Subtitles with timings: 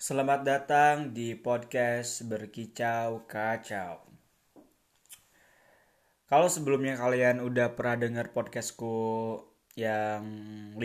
[0.00, 4.00] Selamat datang di podcast Berkicau Kacau.
[6.24, 8.96] Kalau sebelumnya kalian udah pernah dengar podcastku
[9.76, 10.24] yang
[10.72, 10.80] 5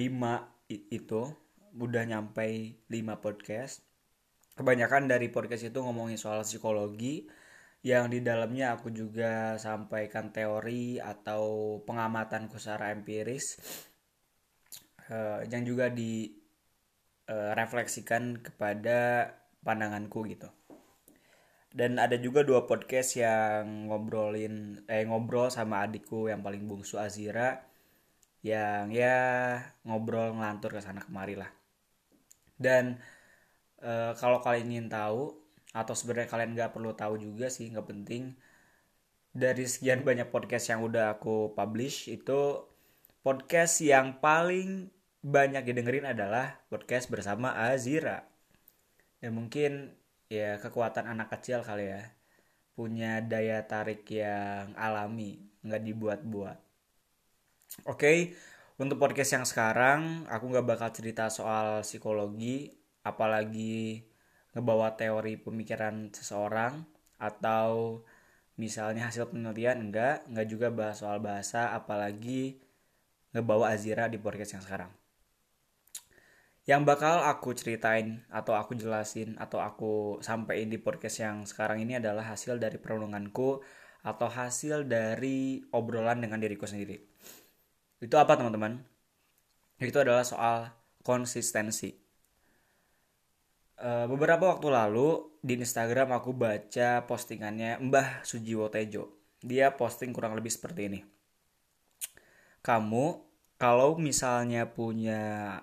[0.67, 1.31] itu,
[1.79, 3.87] udah nyampe 5 podcast.
[4.59, 7.23] Kebanyakan dari podcast itu ngomongin soal psikologi,
[7.87, 13.63] yang di dalamnya aku juga sampaikan teori atau pengamatanku secara empiris
[15.07, 15.87] uh, yang juga
[17.29, 18.99] eh, kepada
[19.65, 20.49] pandanganku gitu.
[21.75, 27.67] Dan ada juga dua podcast yang ngobrolin eh ngobrol sama adikku yang paling bungsu Azira
[28.45, 29.17] yang ya
[29.83, 31.51] ngobrol ngelantur ke sana kemari lah.
[32.55, 32.95] Dan
[33.83, 35.35] e, kalau kalian ingin tahu
[35.75, 38.39] atau sebenarnya kalian nggak perlu tahu juga sih nggak penting
[39.35, 42.63] dari sekian banyak podcast yang udah aku publish itu
[43.19, 44.87] podcast yang paling
[45.25, 48.29] banyak didengerin adalah podcast bersama Azira.
[49.17, 49.97] Dan mungkin
[50.29, 52.13] ya kekuatan anak kecil kali ya.
[52.77, 56.57] Punya daya tarik yang alami nggak dibuat-buat.
[57.89, 58.17] Oke okay,
[58.77, 62.69] untuk podcast yang sekarang aku nggak bakal cerita soal psikologi
[63.01, 64.05] apalagi
[64.53, 66.85] ngebawa teori pemikiran seseorang
[67.17, 68.05] atau
[68.61, 72.61] misalnya hasil penelitian enggak enggak juga bahas soal bahasa apalagi
[73.33, 74.91] ngebawa Azira di podcast yang sekarang
[76.65, 82.01] yang bakal aku ceritain atau aku jelasin atau aku sampaikan di podcast yang sekarang ini
[82.01, 83.61] adalah hasil dari perenunganku
[84.01, 86.97] atau hasil dari obrolan dengan diriku sendiri
[88.01, 88.81] itu apa teman-teman
[89.77, 90.73] itu adalah soal
[91.05, 92.05] konsistensi
[93.75, 99.35] Uh, beberapa waktu lalu di Instagram aku baca postingannya Mbah Sujiwo Tejo.
[99.43, 100.99] Dia posting kurang lebih seperti ini.
[102.63, 103.05] Kamu
[103.59, 105.59] kalau misalnya punya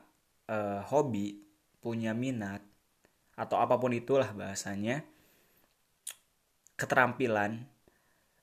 [0.49, 1.43] uh, hobi,
[1.83, 2.63] punya minat
[3.35, 5.03] atau apa pun itulah bahasanya,
[6.79, 7.67] keterampilan,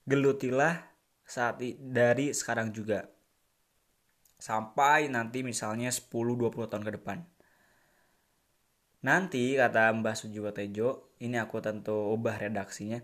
[0.06, 0.86] gelutilah
[1.24, 3.08] saat dari sekarang juga.
[4.40, 7.20] Sampai nanti misalnya 10-20 tahun ke depan
[9.00, 13.00] Nanti kata Mbah Sujiwo Tejo, ini aku tentu ubah redaksinya.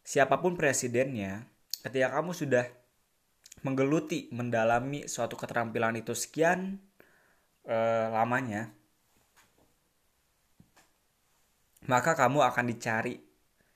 [0.00, 1.44] Siapa pun presidennya,
[1.84, 2.64] ketika kamu sudah
[3.60, 6.80] menggeluti, mendalami suatu keterampilan itu sekian
[7.68, 8.72] eh, lamanya,
[11.90, 13.20] maka kamu akan dicari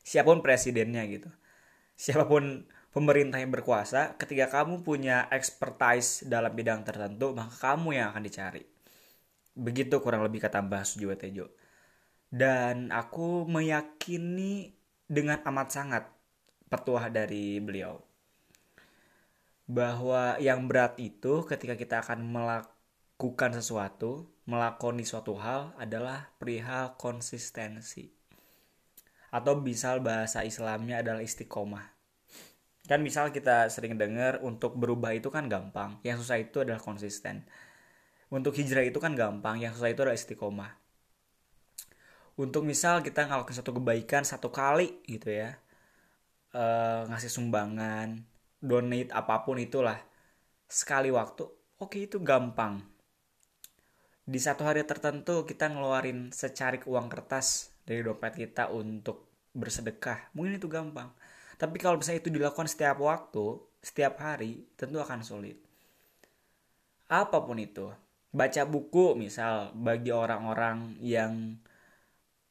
[0.00, 1.28] siapa pun presidennya gitu.
[1.98, 8.06] Siapa pun pemerintah yang berkuasa, ketika kamu punya expertise dalam bidang tertentu, maka kamu yang
[8.14, 8.64] akan dicari
[9.58, 11.50] Begitu kurang lebih kata Mbah Sujiwo Tejo.
[12.30, 14.70] Dan aku meyakini
[15.10, 16.04] dengan amat sangat
[16.70, 17.98] petuah dari beliau.
[19.66, 22.22] Bahwa yang berat itu ketika kita akan
[23.18, 28.14] melakukan sesuatu, melakoni suatu hal adalah perihal konsistensi.
[29.34, 31.98] Atau misal bahasa Islamnya adalah istiqomah.
[32.86, 37.42] Kan misal kita sering dengar untuk berubah itu kan gampang, yang susah itu adalah konsisten
[38.28, 40.72] untuk hijrah itu kan gampang yang susah itu adalah istiqomah
[42.38, 45.56] untuk misal kita ngelakuin satu kebaikan satu kali gitu ya
[46.52, 46.64] e,
[47.08, 48.22] ngasih sumbangan
[48.60, 49.96] donate apa pun itulah
[50.68, 51.48] sekali waktu
[51.80, 52.84] oke itu gampang
[54.28, 59.24] di satu hari tertentu kita ngeluarin secarik uang kertas dari dompet kita untuk
[59.56, 60.36] bersedekah.
[60.36, 61.08] Mungkin itu gampang.
[61.56, 65.56] Tapi kalau misalnya itu dilakukan setiap waktu setiap hari tentu akan sulit.
[67.08, 67.88] Apa pun itu
[68.28, 71.56] baca buku misal bagi orang-orang yang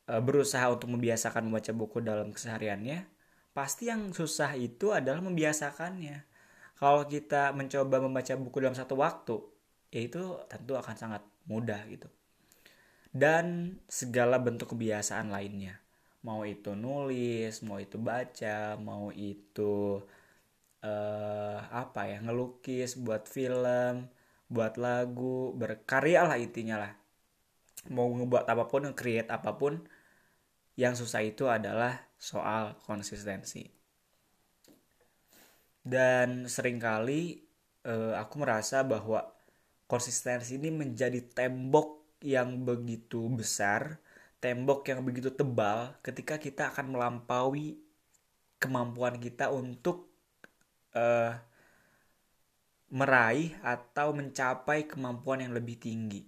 [0.10, 3.06] uh, berusaha untuk membiasakan membaca buku dalam kesehariannya
[3.54, 6.26] pasti yang susah itu adalah membiasakannya.
[6.74, 9.38] Kalau kita mencoba membaca buku dalam satu waktu
[9.94, 12.08] ya itu tentu akan sangat mudah gitu.
[13.12, 15.80] Dan segala bentuk kebiasaan lainnya.
[16.28, 20.04] Mau itu nulis mau itu baca mau itu
[20.84, 24.12] uh, apa ya ngelukis buat film
[24.52, 26.94] buat lagu berkarya lah intinya lah.
[27.92, 29.80] Mau ngebuat apa pun nge-create apa pun
[30.76, 33.66] yang susah itu adalah soal konsistensi.
[35.88, 37.48] Dan sering kali
[37.88, 39.37] eh, aku merasa bahwa
[39.88, 44.04] konsistensi ini menjadi tembok yang begitu besar
[44.38, 47.82] tembok yang begitu tebal ketika kita akan melampaui
[48.62, 50.10] kemampuan kita untuk
[50.94, 51.34] uh,
[52.94, 56.24] meraih atau mencapai kemampuan yang lebih tinggi.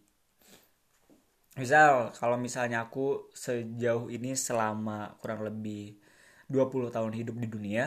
[1.56, 5.96] Misal kalau misalnya aku sejauh ini selama kurang lebih
[6.52, 7.86] 20 tahun hidup di dunia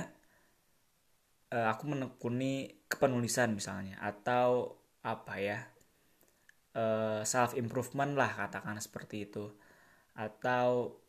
[1.53, 5.59] eh, aku menekuni kepenulisan misalnya atau apa ya
[6.79, 9.53] eh, self improvement lah katakan seperti itu.
[10.13, 11.01] Atau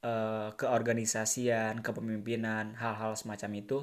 [0.00, 3.78] uh, keorganisasian, kepemimpinan, hal-hal semacam itu.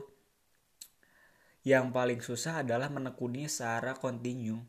[1.62, 4.66] Yang paling susah adalah menekuni secara kontinu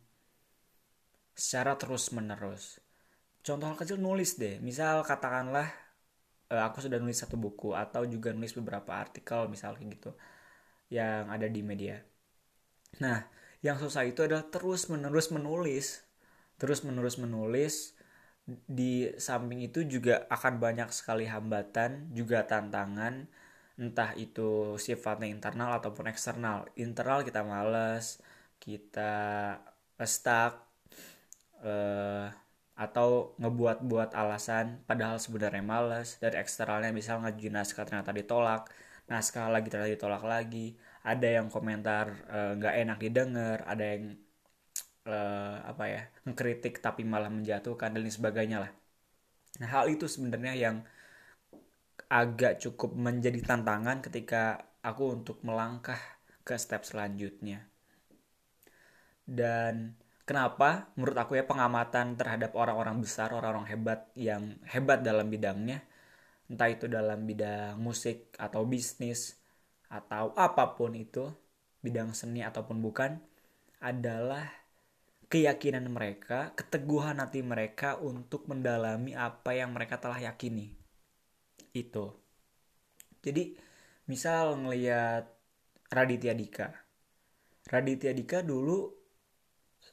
[1.35, 2.79] secara terus menerus
[3.45, 4.57] contoh kecil nulis deh.
[4.65, 5.69] Misal katakanlah
[6.49, 10.11] uh, aku sudah nulis satu buku atau juga nulis beberapa artikel misal kayak gitu
[10.89, 12.01] yang ada di media.
[13.05, 13.21] Nah
[13.65, 16.05] yang susah itu adalah terus menerus menulis.
[16.61, 17.97] Terus menerus menulis
[18.69, 23.25] di samping itu juga akan banyak sekali hambatan juga tantangan.
[23.81, 26.69] Entah itu sifatnya internal ataupun eksternal.
[26.77, 28.21] Internal kita males
[28.61, 29.13] kita
[30.05, 30.57] stuck
[31.65, 32.29] uh,
[32.75, 36.21] atau ngebuat-buat alasan padahal sebenarnya males.
[36.21, 38.69] Dari eksternalnya misal ngajuin naskah ternyata ditolak
[39.09, 44.05] naskah lagi ternyata ditolak lagi ada yang komentar eh, nggak uh, enak didengar ada yang
[45.05, 48.73] uh, apa ya ngekritik tapi malah menjatuhkan dan lain sebagainya lah
[49.61, 50.77] nah hal itu sebenarnya yang
[52.09, 56.01] agak cukup menjadi tantangan ketika aku untuk melangkah
[56.43, 57.69] ke step selanjutnya
[59.29, 60.89] dan Kenapa?
[60.97, 65.85] Menurut aku ya pengamatan terhadap orang-orang besar, orang-orang hebat yang hebat dalam bidangnya,
[66.49, 69.44] entah itu dalam bidang musik atau bisnis
[69.89, 71.31] atau apa pun itu,
[71.85, 73.21] bidang seni ataupun bukan,
[73.81, 74.49] adalah
[75.29, 80.73] keyakinan mereka, keteguhan hati mereka untuk mendalami apa yang mereka telah yakini.
[81.75, 82.15] Itu.
[83.25, 83.57] Jadi,
[84.09, 85.27] misal ngelihat
[85.91, 86.69] Raditya Dika.
[87.69, 89.05] Raditya Dika dulu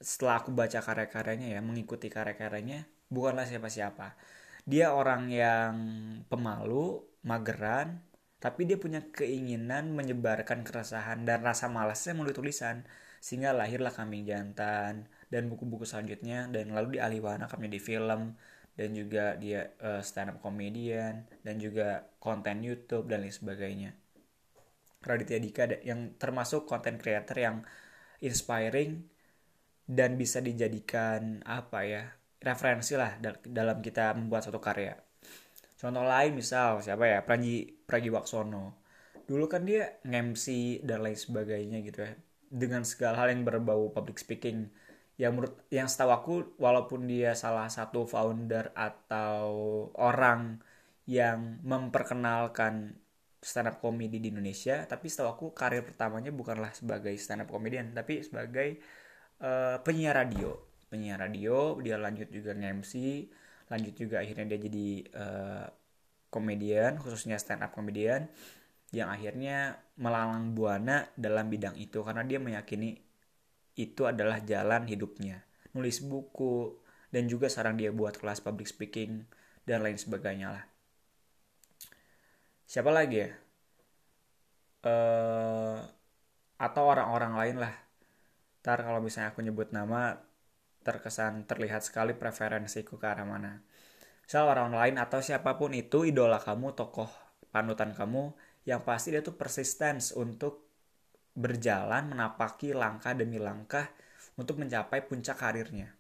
[0.02, 4.16] setelah aku baca karya-karyanya ya mengikuti karya-karyanya bukanlah siapa-siapa
[4.66, 5.74] dia orang yang
[6.32, 8.02] pemalu mageran
[8.42, 12.84] tapi dia punya keinginan menyebarkan keresahan dan rasa malasnya melalui tulisan
[13.22, 18.34] sehingga lahirlah kambing jantan dan buku-buku selanjutnya dan lalu di Aliwana kami di film
[18.74, 23.92] dan juga dia uh, stand up comedian dan juga konten YouTube dan lain sebagainya
[25.02, 27.58] Raditya Dika yang termasuk konten creator yang
[28.22, 29.02] inspiring
[29.90, 32.04] dan bisa dijadikan apa ya
[32.42, 34.98] referensi lah dalam kita membuat suatu karya.
[35.82, 38.86] Contoh lain misal siapa ya Pragi Pragi Waksono.
[39.26, 42.14] Dulu kan dia nge-MC dan lain sebagainya gitu ya.
[42.54, 44.70] Dengan segala hal yang berbau public speaking.
[45.18, 49.50] Yang menurut yang setahu aku walaupun dia salah satu founder atau
[49.98, 50.62] orang
[51.10, 53.02] yang memperkenalkan
[53.42, 57.90] stand up comedy di Indonesia, tapi setahu aku karir pertamanya bukanlah sebagai stand up comedian,
[57.98, 58.78] tapi sebagai
[59.42, 60.54] uh, penyiar radio
[60.92, 62.94] penyiar radio dia lanjut juga nge-MC
[63.72, 65.68] lanjut juga akhirnya dia jadi uh,
[66.28, 68.28] komedian khususnya stand up komedian
[68.92, 73.00] yang akhirnya melalang buana dalam bidang itu karena dia meyakini
[73.80, 75.48] itu adalah jalan hidupnya.
[75.72, 76.76] Nulis buku
[77.08, 79.24] dan juga sekarang dia buat kelas public speaking
[79.64, 80.64] dan lain sebagainya lah.
[82.68, 83.32] Siapa lagi ya?
[84.82, 85.80] Uh,
[86.60, 87.76] atau orang-orang lain lah.
[88.60, 90.20] Ntar kalau misalnya aku nyebut nama
[90.82, 93.62] terkesan terlihat sekali preferensiku ke arah mana.
[94.26, 97.10] Misal orang lain atau siapa pun itu idola kamu tokoh
[97.52, 98.32] panutan kamu
[98.64, 100.72] yang pasti dia tuh persistence untuk
[101.36, 103.90] berjalan menapaki langkah demi langkah
[104.36, 105.92] untuk mencapai puncak karirnya.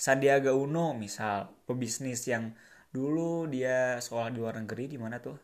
[0.00, 2.56] Sandiaga Uno misal pebisnis yang
[2.88, 5.36] dulu dia sekolah di luar negeri di mana tuh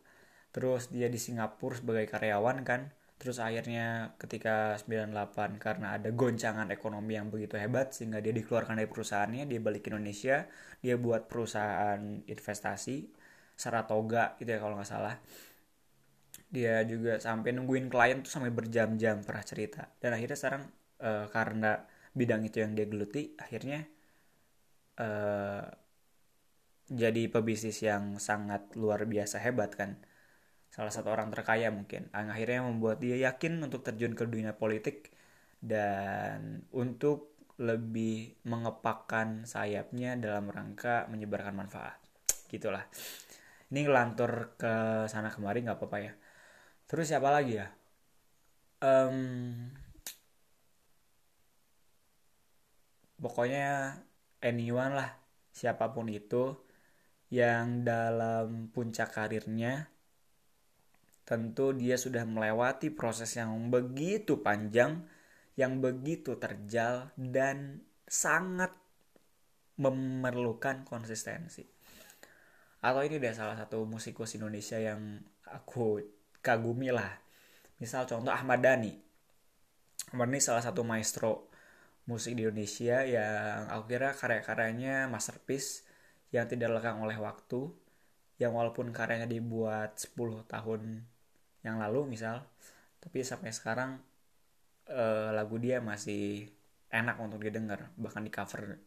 [0.51, 7.17] terus dia di Singapura sebagai karyawan kan Terus akhirnya ketika 98 karena ada goncangan ekonomi
[7.17, 10.45] yang begitu hebat sehingga dia dikeluarkan dari perusahaannya, dia balik ke Indonesia,
[10.85, 13.09] dia buat perusahaan investasi
[13.57, 15.17] Saratoga gitu ya kalau nggak salah.
[16.53, 19.89] Dia juga sampai nungguin klien tuh sampai berjam-jam pernah cerita.
[19.97, 20.63] Dan akhirnya sekarang
[21.01, 21.73] uh, karena
[22.13, 23.81] bidang itu yang dia geluti, akhirnya
[25.01, 25.65] uh,
[26.87, 29.99] jadi pebisnis yang sangat luar biasa hebat kan
[30.77, 32.13] salah satu orang terkaya mungkin.
[32.13, 35.09] Yang akhirnya membuat dia yakin untuk terjun ke dunia politik
[35.65, 41.97] dan untuk lebih mengepakkan sayapnya dalam rangka menyebarkan manfaat.
[42.53, 42.85] Gitulah.
[43.73, 44.75] Ini ngelantur ke
[45.09, 46.13] sana kemari nggak apa-apa ya.
[46.85, 47.67] Terus siapa lagi ya?
[48.85, 49.73] Um,
[53.17, 53.97] pokoknya
[54.45, 55.11] anyone lah
[55.51, 56.53] siapa pun itu
[57.33, 59.89] yang dalam puncak karirnya
[61.27, 65.03] tentu dia sudah melewati proses yang begitu panjang,
[65.59, 68.71] yang begitu terjal, dan sangat
[69.77, 71.67] memerlukan konsistensi.
[72.79, 75.19] Atau ini dia salah satu musikus Indonesia yang
[75.51, 75.99] aku
[76.39, 77.19] kagumi lah.
[77.83, 78.95] Misal contoh Ahmad Dhani.
[80.15, 81.51] Ahmad Dhani salah satu maestro
[82.07, 85.83] musik di Indonesia yang aku kira karya-karyanya masterpiece
[86.31, 87.67] yang tidak lekang oleh waktu
[88.39, 91.03] yang walaupun karyanya dibuat 10 tahun
[91.67, 92.47] yang lalu misal
[93.03, 93.99] tapi sampai sekarang
[94.91, 96.51] uh, lagu dia masih
[96.91, 98.79] enak untuk didengar bahkan di cover.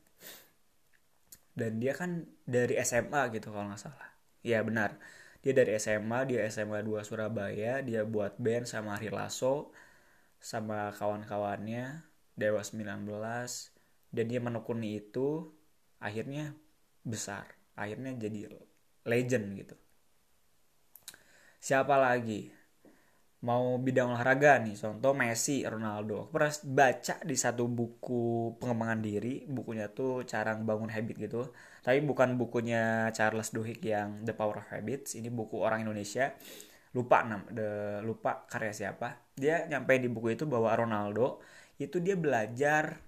[1.55, 4.09] Dan dia kan dari SMA gitu kalau nggak salah.
[4.43, 4.95] Ya benar.
[5.39, 9.71] Dia dari SMA dia SMA 2 Surabaya dia buat band sama Ari Lasso
[10.39, 12.03] sama kawan-kawannya
[12.36, 13.07] Dewa 19
[14.12, 15.51] dan dia menekuni itu
[16.00, 16.55] akhirnya
[17.07, 17.48] besar.
[17.75, 18.51] Akhirnya jadi
[19.07, 19.75] legend gitu.
[21.59, 22.59] Siapa lagi
[23.39, 24.75] mau bidang olahraga nih.
[24.75, 26.27] Contoh Messi Ronaldo.
[26.27, 29.48] Aku pernah baca di satu buku pengembangan diri.
[29.48, 31.41] Bukunya tuh cara bangun habit gitu.
[31.79, 35.15] Tapi bukan bukunya Charles Duhigg yang The Power of Habits.
[35.15, 36.36] Ini buku orang Indonesia.
[36.91, 39.31] Lupa nam the, lupa karya siapa.
[39.39, 41.39] Dia nyampe di buku itu bahwa Ronaldo
[41.79, 43.00] itu dia belajar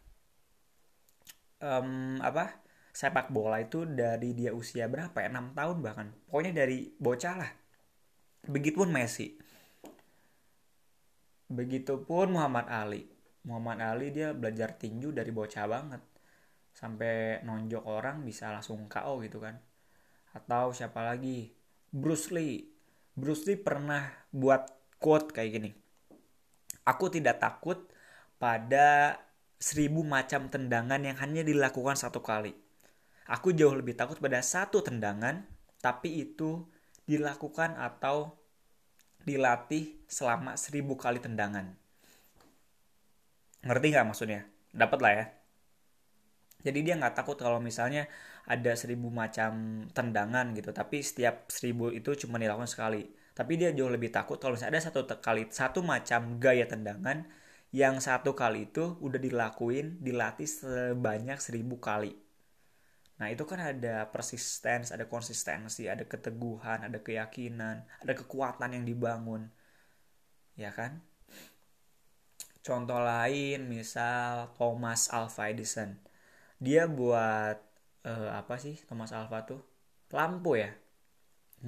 [1.59, 2.63] um, apa
[2.95, 5.27] sepak bola itu dari dia usia berapa ya?
[5.27, 6.07] 6 tahun bahkan.
[6.31, 7.51] Pokoknya dari bocah lah.
[8.47, 9.50] Begitupun Messi
[11.51, 13.12] Begitupun Muhammad Ali.
[13.43, 16.00] Muhammad Ali dia belajar tinju dari bocah banget.
[16.72, 19.60] Sampai nonjok orang bisa langsung KO gitu kan.
[20.31, 21.51] Atau siapa lagi?
[21.91, 22.72] Bruce Lee.
[23.12, 24.63] Bruce Lee pernah buat
[24.96, 25.72] quote kayak gini.
[26.88, 27.91] Aku tidak takut
[28.39, 29.20] pada
[29.60, 32.55] seribu macam tendangan yang hanya dilakukan satu kali.
[33.27, 35.46] Aku jauh lebih takut pada satu tendangan,
[35.84, 36.63] tapi itu
[37.05, 38.40] dilakukan atau
[39.27, 41.73] dilatih selama seribu kali tendangan.
[43.61, 44.41] Ngerti nggak maksudnya?
[44.73, 45.25] Dapat lah ya.
[46.61, 48.05] Jadi dia nggak takut kalau misalnya
[48.45, 53.05] ada seribu macam tendangan gitu, tapi setiap seribu itu cuma dilakukan sekali.
[53.33, 57.25] Tapi dia jauh lebih takut kalau misalnya ada satu kali satu macam gaya tendangan
[57.71, 62.30] yang satu kali itu udah dilakuin, dilatih sebanyak seribu kali.
[63.21, 69.45] Nah itu kan ada persistence, ada konsistensi, ada keteguhan, ada keyakinan, ada kekuatan yang dibangun.
[70.57, 71.05] Ya kan?
[72.65, 76.01] Contoh lain misal Thomas Alva Edison.
[76.57, 77.57] Dia buat
[78.09, 79.61] uh, apa sih Thomas Alva tuh?
[80.09, 80.73] Lampu ya.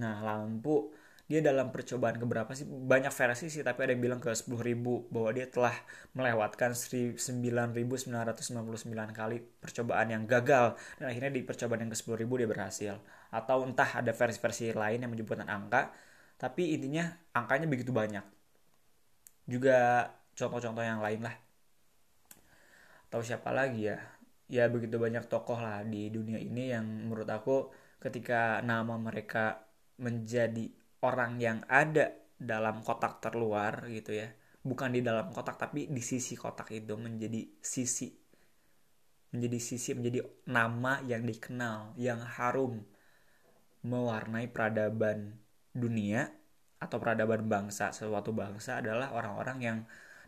[0.01, 0.89] Nah lampu
[1.23, 2.67] dia dalam percobaan keberapa sih?
[2.67, 5.75] Banyak versi sih tapi ada yang bilang ke 10.000 bahwa dia telah
[6.11, 8.11] melewatkan 9.999
[9.15, 10.75] kali percobaan yang gagal.
[10.99, 12.93] Dan akhirnya di percobaan yang ke 10.000 dia berhasil.
[13.31, 15.95] Atau entah ada versi-versi lain yang menyebutkan angka
[16.43, 18.25] tapi intinya angkanya begitu banyak.
[19.47, 21.35] Juga contoh-contoh yang lain lah.
[23.07, 23.97] Atau siapa lagi ya?
[24.51, 27.71] Ya begitu banyak tokoh lah di dunia ini yang menurut aku
[28.03, 29.63] ketika nama mereka
[29.95, 30.67] menjadi
[31.03, 34.31] orang yang ada dalam kotak terluar gitu ya.
[34.63, 38.07] Bukan di dalam kotak tapi di sisi kotak itu menjadi sisi
[39.33, 42.85] menjadi sisi menjadi nama yang dikenal yang harum
[43.83, 45.35] mewarnai peradaban
[45.75, 46.31] dunia
[46.79, 47.91] atau peradaban bangsa.
[47.91, 49.77] Suatu bangsa adalah orang-orang yang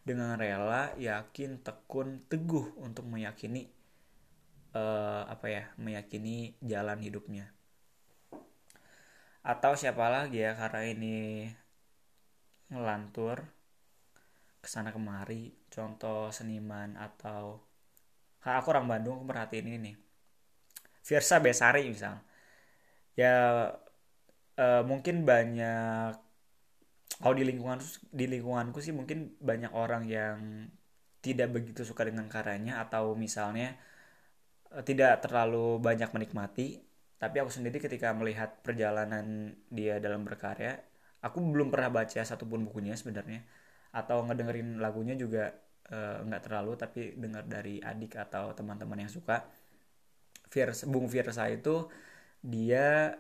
[0.06, 3.72] dengan rela yakin tekun teguh untuk meyakini
[4.76, 7.55] uh, apa ya meyakini jalan hidupnya
[9.46, 11.46] atau siapa lagi ya karena ini
[12.74, 13.46] ngelantur
[14.62, 15.54] ke sana kemari.
[15.70, 17.62] Contoh seniman atau
[18.42, 19.96] karena aku orang Bandung aku merhatiin ini nih.
[21.06, 22.18] Virsa Besari misal.
[23.14, 23.36] Ya
[24.58, 26.18] uh, mungkin banyak
[27.22, 27.80] kalau di lingkungan
[28.12, 30.68] di lingkunganku sih mungkin banyak orang yang
[31.24, 33.78] tidak begitu suka dengan karyanya atau misalnya
[34.74, 36.85] uh, tidak terlalu banyak menikmati
[37.22, 40.80] tapi aku sendiri ketika melihat perjalanan dia dalam berkarya
[41.26, 43.42] aku belum pernah baca satupun bukunya sebenarnya.
[43.90, 45.50] Atau ngedengerin lagunya juga
[45.90, 49.42] uh, nggak terlalu tapi dengar dari adik atau teman-teman yang suka.
[50.88, 51.90] Bung Fiersa itu
[52.40, 53.18] dia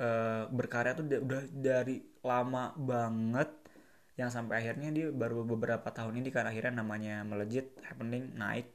[0.00, 3.50] uh, berkarya tuh udah dari lama banget.
[4.18, 8.66] Yang sampai akhirnya dia baru beberapa tahun ini kan akhirnya namanya melejit happening naik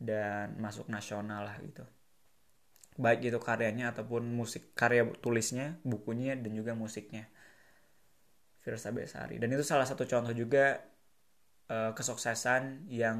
[0.00, 1.84] dan masuk nasional lah gitu
[2.98, 7.30] baik itu karyanya ataupun musik karya tulisnya bukunya dan juga musiknya.
[8.60, 9.40] Firsa Besari.
[9.40, 10.84] Dan itu salah satu contoh juga
[11.72, 13.18] uh, kesuksesan yang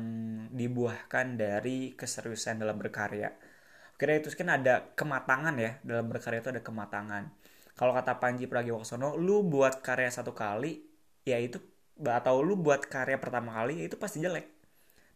[0.52, 3.32] dibuahkan dari keseriusan dalam berkarya.
[3.96, 7.32] Kira itu kan ada kematangan ya dalam berkarya itu ada kematangan.
[7.72, 10.84] Kalau kata Panji Pragiwaksono lu buat karya satu kali
[11.24, 11.56] ya itu
[12.00, 14.44] atau lu buat karya pertama kali ya itu pasti jelek.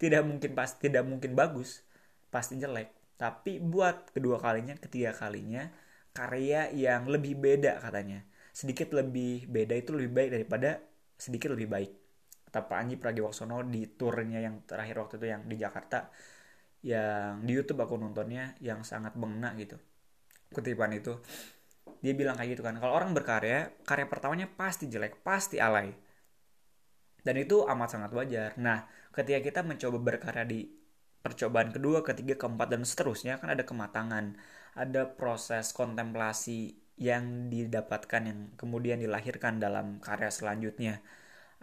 [0.00, 1.84] Tidak mungkin pas tidak mungkin bagus
[2.32, 5.71] pasti jelek tapi buat kedua kalinya, ketiga kalinya,
[6.14, 8.26] karya yang lebih beda katanya.
[8.54, 10.71] Sedikit lebih beda itu lebih baik daripada
[11.18, 11.90] sedikit lebih baik.
[12.50, 16.11] Kata Pak Anji Pragiwaksono di turnya yang terakhir waktu itu yang di Jakarta.
[16.85, 19.78] Yang di Youtube aku nontonnya yang sangat mengena gitu.
[20.54, 21.18] kutipan itu
[22.04, 25.88] dia bilang kayak gitu kan kalau orang berkarya karya pertamanya pasti jelek pasti alay
[27.25, 30.68] dan itu amat sangat wajar nah ketika kita mencoba berkarya di
[31.25, 34.37] percobaan kedua ketiga keempat dan seterusnya kan ada kematangan
[34.76, 41.02] ada proses kontemplasi yang didapatkan yang kemudian dilahirkan dalam karya selanjutnya.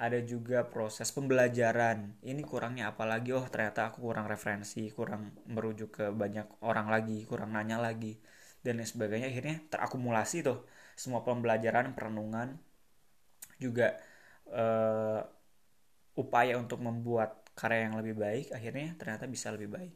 [0.02, 2.18] Ada juga proses pembelajaran.
[2.26, 7.54] Ini kurangnya apalagi oh ternyata aku kurang referensi kurang merujuk ke banyak orang lagi kurang
[7.54, 8.18] nanya lagi
[8.66, 9.28] dan lain sebagainya.
[9.30, 10.66] Akhirnya terakumulasi tuh
[10.98, 12.58] semua pembelajaran perenungan
[13.62, 13.94] juga
[14.50, 15.22] uh,
[16.18, 19.94] upaya untuk membuat karya yang lebih baik akhirnya ternyata bisa lebih baik.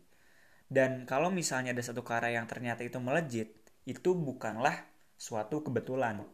[0.66, 3.50] Dan kalau misalnya ada satu karya yang ternyata itu melejit
[3.86, 4.76] itu bukanlah
[5.16, 6.26] suatu kebetulan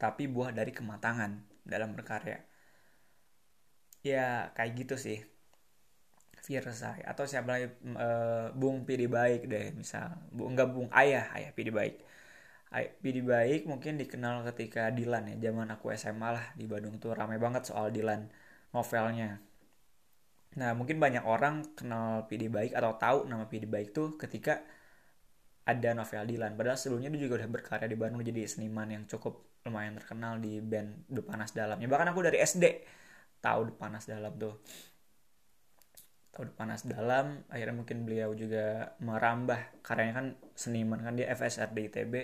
[0.00, 1.32] tapi buah dari kematangan
[1.66, 2.40] dalam berkarya.
[4.00, 5.18] Ya kayak gitu sih.
[6.40, 7.04] Firsai.
[7.04, 8.08] Atau siapa lagi e,
[8.56, 10.16] Bung Pidi Baik deh misal.
[10.32, 12.00] Bu enggak Bung Ayah Ayah Pidi Baik.
[13.02, 17.12] Pidi Baik mungkin dikenal ketika Dilan ya zaman aku SMA lah di Bandung tuh.
[17.12, 18.30] Ramai banget soal Dilan
[18.72, 19.42] novelnya
[20.58, 24.58] nah mungkin banyak orang kenal Pidi Baik atau tahu nama Pidi Baik tuh ketika
[25.62, 29.50] ada novel Dilan padahal sebelumnya dia juga udah berkarya di Bandung jadi seniman yang cukup
[29.66, 31.84] lumayan terkenal di band The Panas Dalamnya.
[31.84, 32.64] Bahkan aku dari SD
[33.44, 34.56] tahu panas dalam tuh.
[36.32, 40.14] Tahu panas dalam akhirnya mungkin beliau juga merambah karyanya.
[40.16, 40.26] Kan
[40.56, 42.14] seniman kan dia FSR di ITB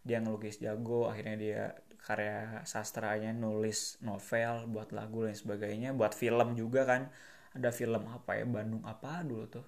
[0.00, 1.62] dia ngelukis jago akhirnya dia
[2.00, 7.12] karya sastranya nulis novel buat lagu dan sebagainya buat film juga kan
[7.56, 8.44] ada film apa ya?
[8.46, 9.66] Bandung apa dulu tuh?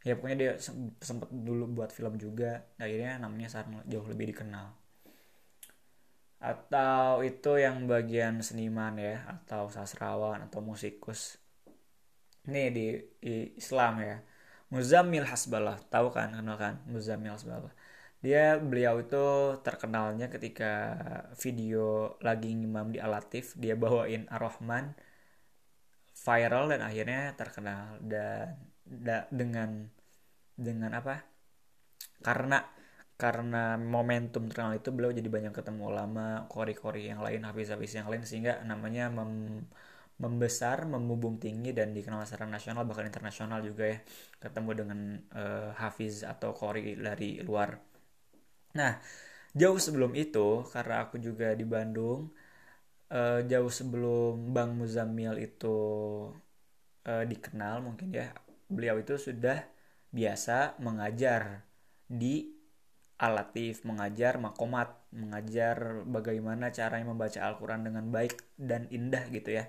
[0.00, 0.52] Ya pokoknya dia
[1.00, 2.72] sempet dulu buat film juga.
[2.80, 4.72] Akhirnya namanya sekarang jauh lebih dikenal.
[6.40, 11.36] Atau itu yang bagian seniman ya atau sastrawan atau musikus.
[12.48, 12.86] Ini di,
[13.20, 14.16] di Islam ya.
[14.72, 16.32] Muzamil Hasballah tahu kan?
[16.32, 16.74] Kenal kan?
[16.88, 17.74] Muzamil Hasballah
[18.20, 19.16] dia beliau itu
[19.64, 20.72] terkenalnya ketika
[21.40, 24.92] video lagi ngimam di Alatif dia bawain Ar-Rahman
[26.24, 27.96] viral dan akhirnya terkenal.
[28.04, 29.88] Dan da, dengan
[30.56, 31.24] dengan apa?
[32.20, 32.60] Karena
[33.20, 38.24] karena momentum terkenal itu beliau jadi banyak ketemu ulama kori-kori yang lain hafiz-hafiz yang lain
[38.24, 39.60] sehingga namanya mem
[40.20, 43.98] membesar memubung tinggi dan dikenal secara nasional bahkan internasional juga ya
[44.36, 45.00] ketemu dengan
[45.32, 47.80] uh, hafiz atau kori dari luar.
[48.76, 49.00] Nah
[49.56, 52.30] jauh sebelum itu karena aku juga di Bandung
[53.10, 55.76] uh, jauh sebelum Bang Muzamil itu
[57.06, 58.30] uh, dikenal mungkin ya
[58.70, 59.66] beliau itu sudah
[60.10, 61.66] biasa mengajar
[62.10, 62.60] di
[63.20, 69.68] alatif, mengajar makomat, mengajar bagaimana caranya membaca Al-Quran dengan baik dan indah gitu ya.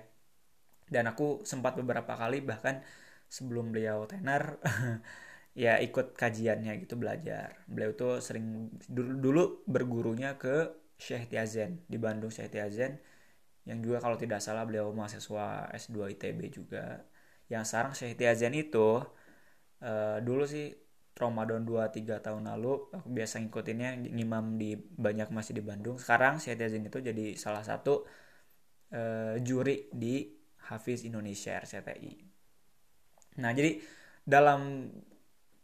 [0.88, 2.80] Dan aku sempat beberapa kali bahkan
[3.28, 4.56] sebelum beliau tenar
[5.62, 7.60] ya ikut kajiannya gitu belajar.
[7.68, 12.96] Beliau tuh sering dulu, dulu bergurunya ke Syekh Tiazen di Bandung Syekh Tiazen
[13.68, 17.06] yang juga kalau tidak salah beliau mahasiswa S2 ITB juga.
[17.46, 19.02] Yang sekarang Syekh Tiazen itu
[19.82, 20.72] uh, dulu sih
[21.12, 26.56] Ramadan 2-3 tahun lalu aku biasa ngikutinnya ngimam di banyak masih di Bandung sekarang Syed
[26.56, 28.08] Yazin itu jadi salah satu
[28.96, 30.24] uh, juri di
[30.72, 32.12] Hafiz Indonesia RCTI
[33.44, 33.76] nah jadi
[34.24, 34.88] dalam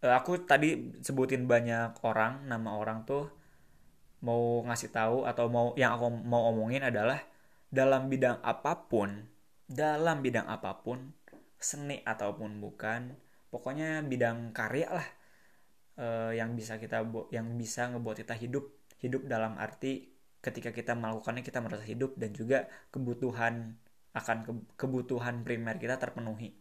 [0.05, 3.33] uh, aku tadi sebutin banyak orang nama orang tuh
[4.21, 7.23] mau ngasih tahu atau mau yang aku mau omongin adalah
[7.69, 9.29] dalam bidang apa pun
[9.69, 11.13] dalam bidang apa pun
[11.61, 13.13] seni ataupun bukan
[13.53, 15.09] pokoknya bidang karya lah
[16.01, 17.05] uh, yang bisa kita
[17.35, 18.65] yang bisa ngebuat kita hidup
[18.99, 23.75] hidup dalam arti ketika kita melakukannya kita merasa hidup dan juga kebutuhan
[24.15, 26.55] akan ke, kebutuhan primer kita terpenuhi.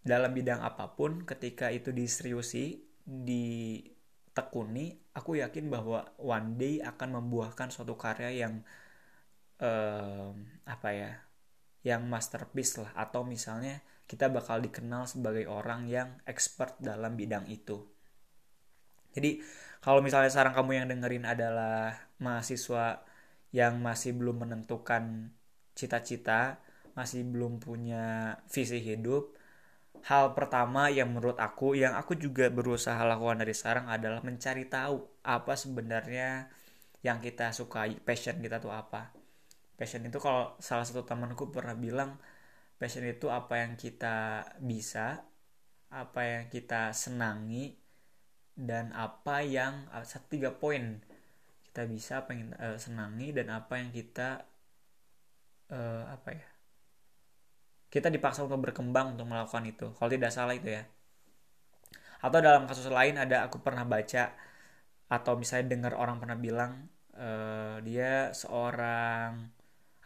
[0.00, 7.68] Dalam bidang apa pun ketika itu diseriusi ditekuni aku yakin bahwa one day akan membuahkan
[7.68, 8.64] suatu karya yang
[9.60, 10.32] uh,
[10.64, 11.12] apa ya
[11.84, 17.78] yang masterpiece lah atau misalnya kita bakal dikenal sebagai orang yang expert dalam bidang itu.
[19.14, 19.38] Jadi
[19.78, 23.06] kalau misalnya sekarang kamu yang dengerin adalah mahasiswa
[23.54, 25.30] yang masih belum menentukan
[25.78, 26.58] cita-cita,
[26.98, 29.30] masih belum punya visi hidup,
[30.08, 35.00] hal pertama yang menurut aku yang aku juga berusaha lakukan dari sekarang adalah mencari tahu
[35.24, 36.48] apa sebenarnya
[37.00, 39.12] yang kita sukai, passion kita tuh apa.
[39.76, 42.20] Passion itu kalau salah satu temanku pernah bilang
[42.80, 45.24] passion itu apa yang kita bisa
[45.90, 47.76] apa yang kita senangi
[48.54, 51.00] dan apa yang uh, tiga poin
[51.70, 54.44] kita bisa kita uh, senangi dan apa yang kita
[55.72, 56.49] uh, apa ya
[57.90, 60.82] kita dipaksa untuk berkembang untuk melakukan itu kalau tidak salah itu ya.
[62.22, 64.30] Atau dalam kasus lain ada aku pernah baca
[65.10, 66.86] atau misalnya dengar orang pernah bilang
[67.18, 69.50] uh, dia seorang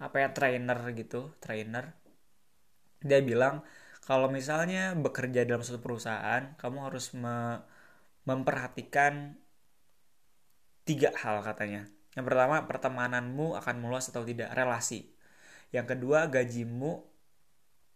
[0.00, 1.92] apa ya trainer gitu trainer.
[3.04, 3.60] Dia bilang
[4.08, 7.60] kalau misalnya bekerja dalam suatu perusahaan kamu harus me
[8.24, 9.36] memperhatikan
[10.88, 11.84] tiga hal katanya.
[12.16, 15.12] Yang pertama pertemananmu akan meluas atau tidak relasi.
[15.74, 17.13] Yang kedua gajimu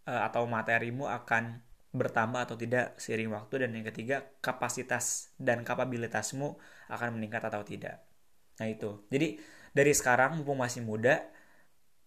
[0.09, 1.61] atau materimu akan
[1.93, 6.57] bertambah atau tidak seiring waktu dan yang ketiga kapasitas dan kapabilitasmu
[6.89, 8.05] akan meningkat atau tidak.
[8.61, 9.09] Nah itu.
[9.09, 9.41] Jadi
[9.73, 11.25] dari sekarang mumpung masih muda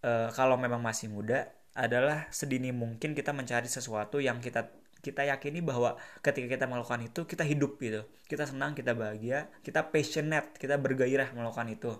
[0.01, 4.69] e, kalau memang masih muda adalah sedini mungkin kita mencari sesuatu yang kita
[5.01, 8.05] kita yakini bahwa ketika kita melakukan itu kita hidup gitu.
[8.29, 11.91] Kita senang kita bahagia kita passionate kita bergairah melakukan itu.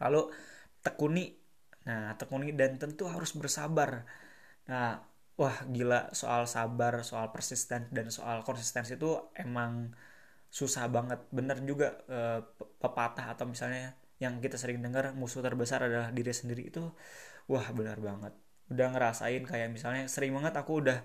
[0.00, 0.32] Lalu
[0.80, 1.36] tekuni.
[1.84, 4.08] Nah tekuni dan tentu harus bersabar
[4.70, 5.00] nah
[5.40, 9.10] wah gila soal sabar soal persisten dan soal konsistensi itu
[9.44, 9.72] emang
[10.58, 11.20] susah banget.
[11.36, 12.18] Bener juga e,
[12.82, 16.82] pepatah atau misalnya yang kita sering dengar musuh terbesar adalah diri sendiri itu
[17.50, 18.32] wah benar banget.
[18.72, 20.98] Udah ngerasain kayak misalnya sering banget aku udah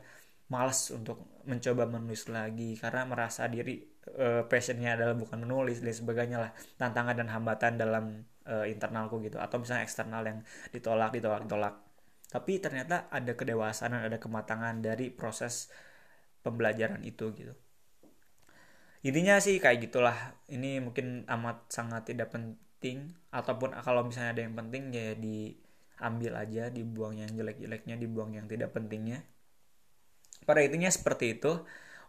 [0.52, 1.18] malas untuk
[1.50, 3.72] mencoba menulis lagi karena merasa diri
[4.08, 8.06] e, passionnya adalah bukan menulis dan sebagainya lah tantangan dan hambatan dalam
[8.48, 9.38] e, internalku gitu.
[9.40, 10.40] Atau misalnya eksternal yang
[10.74, 11.74] ditolak ditolak ditolak
[12.34, 15.70] tapi ternyata ada kedewasaan dan ada kematangan dari proses
[16.42, 17.54] pembelajaran itu gitu.
[19.06, 20.18] Intinya sih kayak gitulah.
[20.50, 26.74] Ini mungkin amat sangat tidak penting ataupun kalau misalnya ada yang penting ya diambil aja
[26.74, 29.22] dibuang yang jelek-jeleknya dibuang yang tidak pentingnya.
[30.42, 31.62] Pada intinya seperti itu.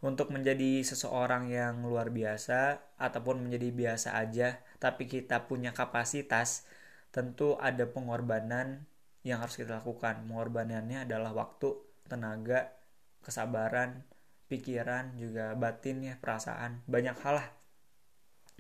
[0.05, 6.69] Untuk menjadi seseorang yang luar biasa ataupun menjadi biasa aja tapi kita punya kapasitas
[7.09, 8.85] tentu ada pengorbanan
[9.25, 10.29] yang harus kita lakukan.
[10.29, 11.73] Pengorbanannya adalah waktu,
[12.07, 12.77] tenaga,
[13.25, 14.05] kesabaran,
[14.47, 17.49] pikiran, juga batin ya, perasaan, banyak hal lah.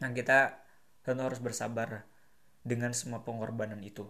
[0.01, 0.65] Nah kita
[1.05, 2.09] tentu harus bersabar
[2.65, 4.09] dengan semua pengorbanan itu.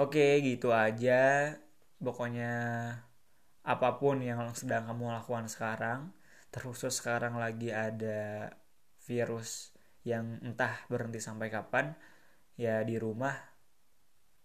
[0.00, 1.52] Oke, gitu aja.
[2.00, 2.52] Pokoknya
[3.60, 6.08] apa pun yang sedang kamu lakukan sekarang,
[6.48, 8.48] terkhusus sekarang lagi ada
[9.04, 11.92] virus yang entah berhenti sampai kapan,
[12.56, 13.49] ya di rumah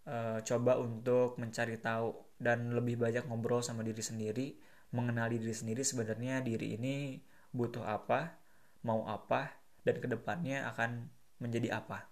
[0.10, 4.48] uh, coba untuk mencari tahu dan lebih banyak ngobrol sama diri sendiri
[4.96, 7.20] mengenali diri sendiri sebenarnya diri ini
[7.52, 8.40] butuh apa
[8.86, 9.52] mau apa
[9.84, 11.10] dan ke depannya akan
[11.42, 12.08] menjadi apa.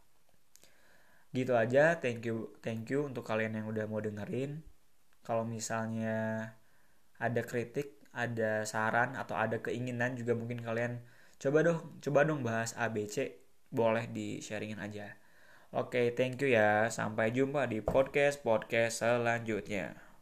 [1.34, 4.62] Gitu aja thank you thank you untuk kalian yang udah mau dengerin.
[5.24, 6.52] Kalau misalnya
[7.18, 11.02] ada kritik ada saran atau ada keinginan juga mungkin kalian
[11.42, 13.34] coba dong coba dong bahas ABC
[13.74, 15.18] boleh di sharingin aja
[15.74, 16.86] Oke, thank you ya.
[16.94, 20.13] Sampai jumpa di podcast-podcast selanjutnya.